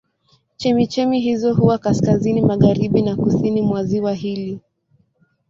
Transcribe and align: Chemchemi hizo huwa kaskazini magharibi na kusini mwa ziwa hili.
Chemchemi 0.57 1.19
hizo 1.19 1.53
huwa 1.53 1.77
kaskazini 1.77 2.41
magharibi 2.41 3.01
na 3.01 3.15
kusini 3.15 3.61
mwa 3.61 3.83
ziwa 3.83 4.13
hili. 4.13 4.59